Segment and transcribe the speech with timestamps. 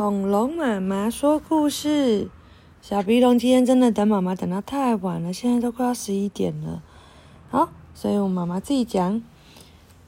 [0.00, 2.30] 恐龙妈妈说故事。
[2.80, 6.82] 小鼻龙今天真的等妈妈等到太晚了，现在都快要十一点了。
[7.50, 9.22] 好，所以我妈妈自己讲。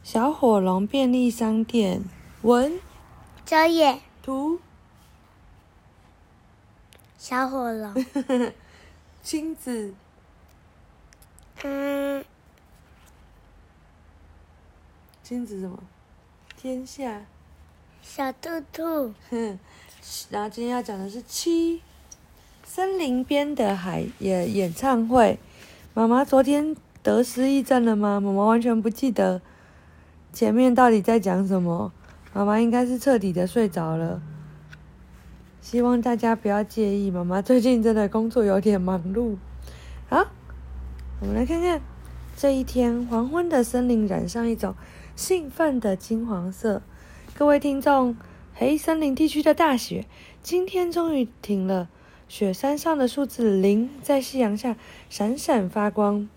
[0.03, 2.03] 小火龙便利商店，
[2.41, 2.81] 文，
[3.45, 4.61] 小野，图，
[7.19, 7.93] 小火龙，
[9.23, 9.93] 亲子，
[11.65, 12.25] 嗯，
[15.23, 15.79] 亲子什么？
[16.57, 17.27] 天下，
[18.01, 19.59] 小兔兔，哼，
[20.31, 21.81] 然后今天要讲的是七
[22.65, 25.39] 森林边的海演演唱会。
[25.95, 28.21] 妈妈昨天得失忆症了吗？
[28.21, 29.41] 妈妈完全不记得。
[30.33, 31.93] 前面到底在讲什么？
[32.33, 34.23] 妈妈应该是彻底的睡着了。
[35.61, 39.37] 希望大家不要介意，妈妈最近真的工作有点忙碌。
[40.09, 40.27] 好，
[41.21, 41.81] 我们来看看，
[42.37, 44.75] 这一天黄昏的森林染上一种
[45.15, 46.83] 兴奋的金黄色。
[47.35, 48.17] 各位听众，
[48.55, 50.05] 黑森林地区的大雪
[50.43, 51.89] 今天终于停了，
[52.29, 54.77] 雪山上的数字零在夕阳下
[55.09, 56.29] 闪闪发光。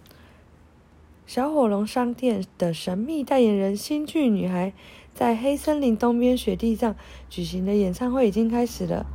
[1.27, 4.73] 小火龙商店的神秘代言人新剧女孩，
[5.13, 6.95] 在黑森林东边雪地上
[7.29, 9.05] 举行的演唱会已经开始了。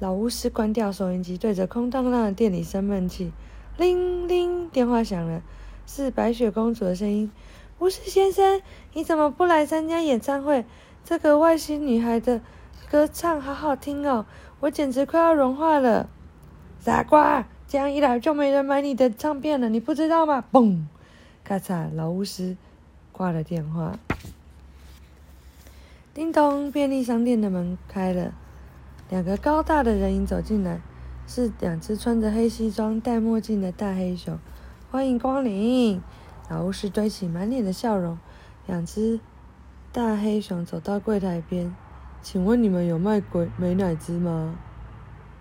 [0.00, 3.32] 老巫师关掉收音机，对着空荡荡的店里生闷气。
[3.78, 5.42] 铃铃，电话响了，
[5.86, 7.30] 是白雪公主的声音。
[7.78, 8.60] 巫师先生，
[8.94, 10.64] 你怎么不来参加演唱会？
[11.06, 12.40] 这个外星女孩的
[12.90, 14.26] 歌唱好好听哦，
[14.58, 16.08] 我简直快要融化了。
[16.80, 17.46] 傻瓜！
[17.68, 20.42] 这样一来就没人买你的唱片了，你不知道吗？
[20.50, 20.82] 嘣，
[21.44, 22.56] 咔嚓，老巫师
[23.12, 23.96] 挂了电话。
[26.12, 28.32] 叮咚，便利商店的门开了，
[29.08, 30.80] 两个高大的人影走进来，
[31.28, 34.36] 是两只穿着黑西装、戴墨镜的大黑熊。
[34.90, 36.02] 欢迎光临！
[36.50, 38.18] 老巫师堆起满脸的笑容。
[38.66, 39.20] 两只
[39.96, 41.74] 大黑熊走到柜台边，
[42.20, 44.54] 请问你们有卖鬼美乃滋吗？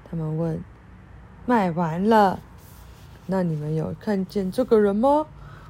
[0.09, 0.63] 他们问。
[1.45, 2.39] 卖完了，
[3.25, 5.25] 那你们有看见这个人吗？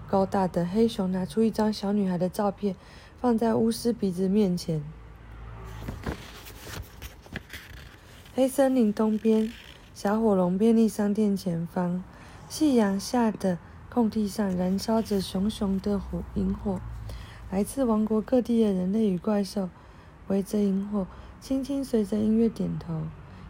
[0.07, 2.75] 高大的黑熊拿出一张小女孩的照片，
[3.19, 4.83] 放在巫师鼻子面前。
[8.35, 9.51] 黑森林东边，
[9.95, 12.03] 小火龙便利商店前方，
[12.47, 13.57] 夕阳下的
[13.89, 16.79] 空地上燃烧着熊熊的火萤火。
[17.51, 19.69] 来自王国各地的人类与怪兽
[20.27, 21.07] 围着萤火，
[21.39, 23.01] 轻轻随着音乐点头。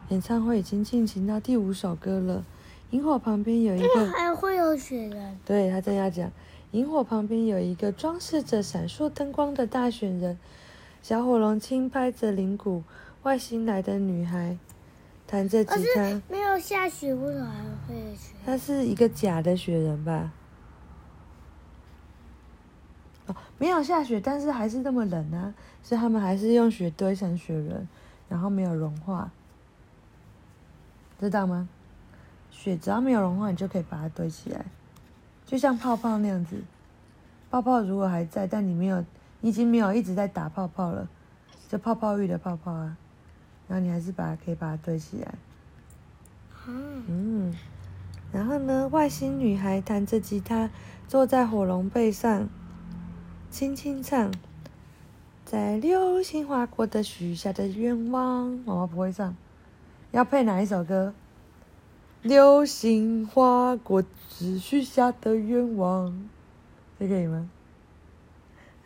[0.10, 2.46] 演唱会已经进行到第五首歌了。
[2.92, 5.38] 萤火旁边有一个，还会有雪人。
[5.44, 6.32] 对，他正要讲，
[6.72, 10.38] 萤火旁边有一个装饰着闪烁灯光的大雪人。
[11.02, 12.84] 小火龙轻拍着铃鼓，
[13.24, 14.58] 外星来的女孩
[15.26, 16.22] 弹着吉他。
[16.30, 18.34] 没有下雪，为什么还会有雪？
[18.46, 20.32] 它是一个假的雪人吧？
[23.28, 25.54] 哦，没有下雪，但是还是这么冷啊！
[25.82, 27.88] 所以他们还是用雪堆成雪人，
[28.30, 29.32] 然后没有融化。
[31.20, 31.68] 知道吗？
[32.52, 34.66] 雪只要没有融化，你就可以把它堆起来，
[35.46, 36.62] 就像泡泡那样子。
[37.50, 39.04] 泡泡如果还在，但你没有，
[39.42, 41.08] 你已经没有一直在打泡泡了，
[41.70, 42.98] 就泡泡浴的泡泡啊。
[43.68, 45.36] 然后你还是把它可以把它堆起来。
[46.68, 47.56] 嗯。
[48.32, 50.70] 然后呢，外星女孩弹着吉他，
[51.08, 52.50] 坐在火龙背上，
[53.56, 54.34] 轻轻唱
[55.46, 59.34] ：“在流星划过的许下的愿望。”妈妈不会唱。
[60.12, 61.14] 要配哪一首歌？
[62.22, 66.28] 流星划过只许下的愿望，
[67.00, 67.50] 这可以吗？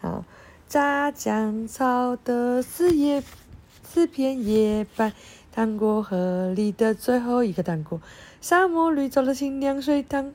[0.01, 0.23] 好，
[0.67, 3.23] 炸酱草的四叶
[3.81, 5.13] 四片叶白，
[5.51, 7.99] 糖果盒里的最后一个糖果，
[8.39, 10.31] 沙漠绿洲的清凉水塘，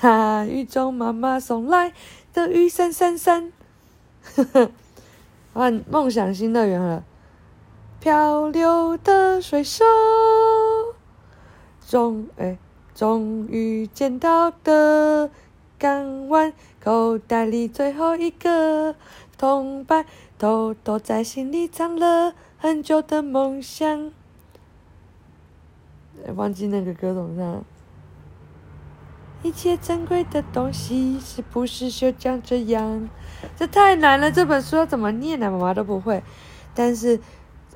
[0.00, 1.92] 大雨中妈妈送来
[2.32, 3.52] 的雨伞伞伞。
[4.36, 4.70] 呵呵，
[5.52, 7.04] 换梦想新乐园了。
[8.00, 9.84] 漂流的水手，
[11.86, 12.56] 终哎，
[12.94, 15.30] 终于见到的
[15.78, 18.94] 港湾，口袋里最后一个
[19.36, 20.06] 铜板，
[20.38, 24.12] 偷偷在心里藏了很久的梦想。
[26.36, 27.64] 忘记那个歌怎么唱？
[29.42, 33.08] 一切珍贵的东西是不是就将这样？
[33.56, 35.50] 这太难了，这本书要怎么念呢？
[35.50, 36.22] 妈妈都不会，
[36.74, 37.20] 但是。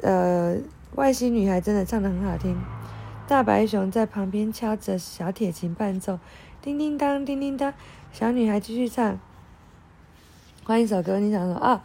[0.04, 0.56] 呃，
[0.96, 2.60] 外星女孩真的唱得很好听。
[3.28, 6.18] 大白熊在旁边敲着小铁琴伴奏，
[6.60, 7.72] 叮叮当，叮叮当。
[8.12, 9.20] 小女孩继续唱。
[10.64, 11.84] 换一首歌，你想说啊？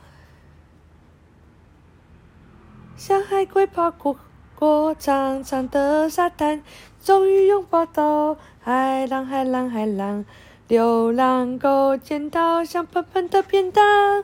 [2.96, 4.18] 像海龟跑过
[4.60, 6.64] 过长长的沙滩，
[7.04, 10.26] 终于拥抱到海浪，海浪，海浪。
[10.68, 14.24] 流浪狗捡到香喷喷的便当，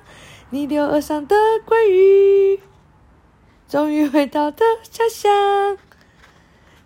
[0.49, 1.35] 逆流而上的
[1.67, 2.59] 鲑鱼。
[3.69, 5.77] 终于回到的家乡。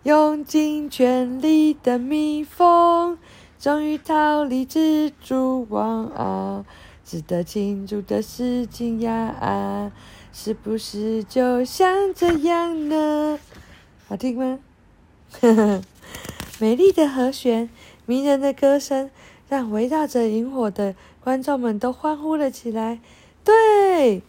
[0.02, 3.16] 用尽全力的蜜蜂，
[3.58, 6.66] 终于逃离蜘蛛网啊！
[7.02, 9.90] 值得庆祝的事情呀，
[10.40, 13.40] 是不是就像这样呢？
[14.06, 14.60] 好听吗？
[15.40, 15.82] 呵呵，
[16.60, 17.68] 美丽的和弦，
[18.06, 19.10] 迷人的歌声，
[19.48, 23.00] 让围绕着萤火的观众们都欢呼了起来。
[23.42, 24.22] 对，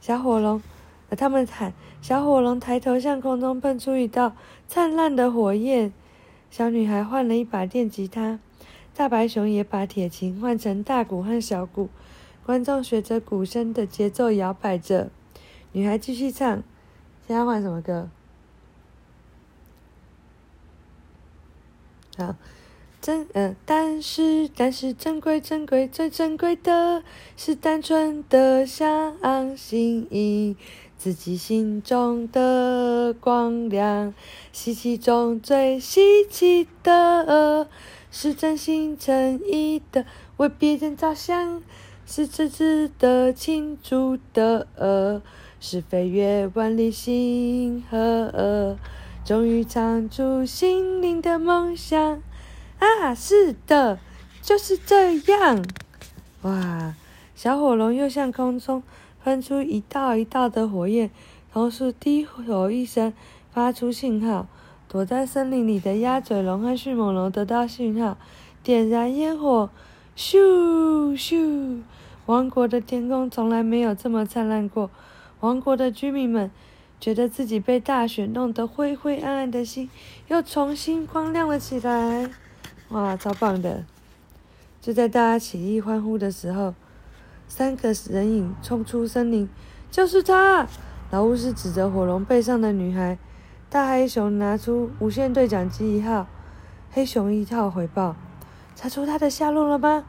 [0.00, 0.62] 小火龙，
[1.18, 1.72] 他们喊。
[2.00, 4.36] 小火龙抬头向空中喷出一道
[4.68, 5.92] 灿烂的火焰。
[6.48, 8.38] 小女孩换了一把电吉他，
[8.94, 11.88] 大白熊也把铁琴换成大鼓和小鼓。
[12.46, 15.10] 观众随着鼓声的节奏摇摆着。
[15.72, 16.62] 女孩继续唱
[17.26, 18.08] ：“现在换什么歌？”
[22.18, 22.34] 好，
[23.00, 27.02] 珍呃，但是但是珍贵珍贵最珍贵的
[27.36, 30.56] 是单纯的相信。
[30.98, 34.12] 自己心中的光亮，
[34.52, 37.66] 稀奇中最稀奇的，
[38.10, 40.04] 是真心诚意的
[40.36, 41.62] 为别人着想，
[42.04, 45.22] 是真挚的庆祝的，
[45.60, 48.76] 是飞越万里星河，
[49.24, 52.22] 终于唱出心灵的梦想。
[52.78, 53.98] 啊，是的，
[54.40, 55.62] 就是这样。
[56.42, 56.94] 哇，
[57.34, 58.82] 小火龙又向空中。
[59.22, 61.10] 喷出一道一道的火焰，
[61.52, 63.12] 同时低吼一声，
[63.52, 64.46] 发出信号。
[64.88, 68.16] 躲在森林里的鸭嘴龙和迅猛龙得到信号，
[68.62, 69.68] 点燃烟火。
[70.16, 71.82] 咻咻！
[72.24, 74.90] 王国的天空从来没有这么灿烂过。
[75.40, 76.50] 王国的居民们
[77.00, 79.90] 觉得自己被大雪弄得灰灰暗暗的心
[80.28, 82.30] 又重新光亮了起来。
[82.90, 83.84] 哇，超棒的！
[84.80, 86.74] 就在大家起立欢呼的时候。
[87.48, 89.48] 三个人影冲出森林，
[89.90, 90.68] 就是他！
[91.10, 93.18] 老巫师指着火龙背上的女孩。
[93.68, 96.28] 大黑熊拿出无线对讲机一号，
[96.92, 98.14] 黑熊一号回报：
[98.76, 100.04] 查出他的下落了吗？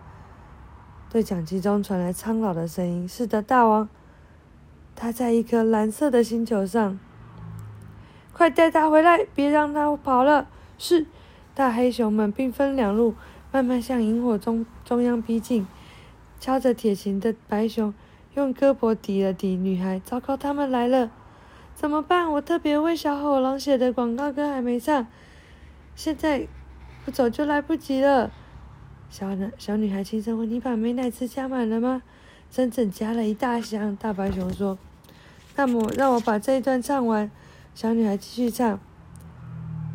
[1.10, 3.89] 对讲机中传来苍老的声音：“是的，大王，
[4.96, 7.00] 他在一颗蓝色的星球上。
[8.34, 10.48] 快带他回来，别让他跑了。”
[10.78, 11.06] 是。
[11.54, 13.14] 大黑熊们兵分两路，
[13.52, 15.68] 慢慢向萤火中中央逼近。
[16.40, 17.94] 敲着铁琴的白熊
[18.36, 20.00] 用胳膊抵了抵女孩。
[20.00, 21.12] 糟糕，他们来了，
[21.76, 22.32] 怎么办？
[22.32, 25.06] 我特别为小火龙写的广告歌还没唱，
[25.94, 26.48] 现在
[27.04, 28.32] 不走就来不及了。
[29.10, 32.02] 小男小女孩轻声问：“你把美乃滋加满了吗
[32.51, 34.77] ？”“整整加了一大箱。”大白熊说。
[35.56, 37.31] “那么让我把这一段唱完。”
[37.74, 38.80] 小女孩继续唱：“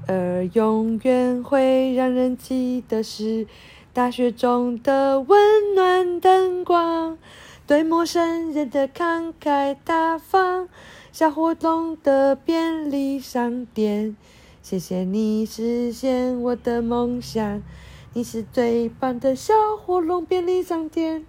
[0.08, 3.46] 而永远会让人记得是。”
[3.92, 7.16] 大雪中的温暖灯光，
[7.66, 10.68] 对陌生人的慷慨大方，
[11.10, 14.14] 小火龙的便利商店。
[14.60, 17.62] 谢谢你实现我的梦想，
[18.12, 21.24] 你是最棒的小火龙便利商店。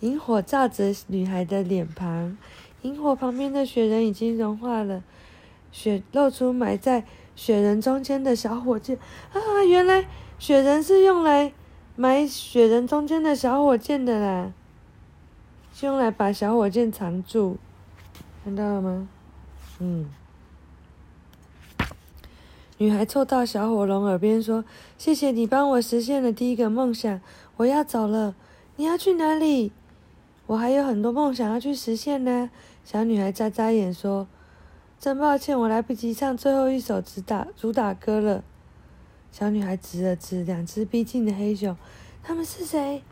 [0.00, 2.36] 萤火照着女孩的脸庞，
[2.82, 5.02] 萤火旁边的雪人已经融化了，
[5.72, 7.04] 雪露出埋在
[7.34, 8.98] 雪人中间的小火箭。
[9.32, 10.06] 啊，原来。
[10.38, 11.54] 雪人是用来
[11.96, 14.52] 埋雪人中间的小火箭的啦，
[15.72, 17.56] 是用来把小火箭藏住，
[18.44, 19.08] 看到了吗？
[19.78, 20.10] 嗯。
[22.76, 24.62] 女孩凑到小火龙耳边说
[24.98, 27.18] ：“谢谢你帮我实现了第一个梦想，
[27.56, 28.34] 我要走了。
[28.76, 29.72] 你要去哪里？
[30.46, 32.50] 我还有很多梦想要去实现呢。”
[32.84, 34.26] 小女孩眨眨眼说
[35.00, 38.44] ：“真抱歉，我来不及唱最后一首主打主打歌了。”
[39.32, 41.76] 小女孩指了指两只逼近的黑熊，
[42.22, 43.02] 他们是谁？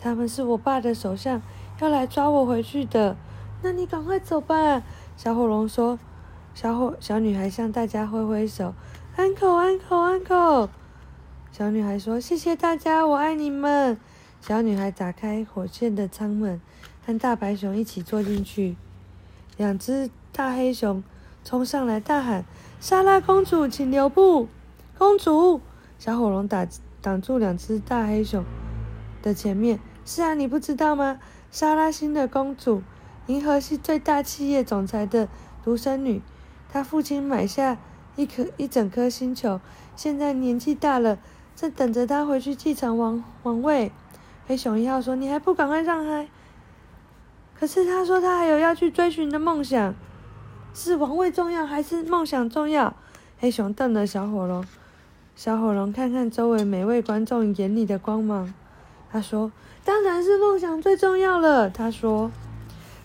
[0.00, 1.42] 他们是我爸的手下，
[1.80, 3.16] 要来抓我回去的。
[3.62, 4.82] 那你赶快走吧。
[5.16, 5.98] 小火龙说。
[6.52, 8.74] 小火小女孩向大家挥挥手，
[9.14, 10.68] 安可安可安可。
[11.52, 13.96] 小女孩说：“谢谢大家，我爱你们。”
[14.42, 16.60] 小女孩打开火箭的舱门，
[17.04, 18.76] 和大白熊一起坐进去。
[19.56, 21.02] 两只大黑熊
[21.44, 22.44] 冲上来大喊
[22.80, 24.48] ：“莎拉公主，请留步！”
[24.96, 25.60] 公主，
[25.98, 26.66] 小火龙打
[27.02, 28.44] 挡住两只大黑熊
[29.22, 29.80] 的前面。
[30.04, 31.18] 是啊，你不知道吗？
[31.50, 32.82] 莎拉星的公主，
[33.26, 35.28] 银河系最大企业总裁的
[35.62, 36.22] 独生女，
[36.72, 37.78] 她父亲买下
[38.16, 39.60] 一颗一整颗星球，
[39.96, 41.18] 现在年纪大了，
[41.54, 43.92] 正等着她回去继承王王位。
[44.46, 46.28] 黑熊一号说：“你还不赶快让开！”
[47.60, 49.94] 可是他说他还有要去追寻的梦想，
[50.72, 52.96] 是王位重要还是梦想重要？
[53.38, 54.64] 黑熊瞪了小火龙。
[55.36, 58.52] 小火龙看看周围每位观众眼里的光芒，
[59.12, 59.52] 他说
[59.84, 62.30] ：“当然是梦想最重要了。”他说，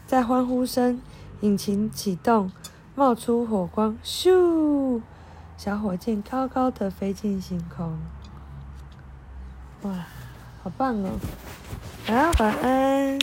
[0.07, 1.01] 在欢呼声、
[1.41, 2.50] 引擎启动，
[2.95, 5.01] 冒出火光，咻！
[5.57, 7.97] 小火箭高高的飞进星空。
[9.83, 10.05] 哇，
[10.63, 11.12] 好棒哦！
[12.05, 13.19] 好，晚安。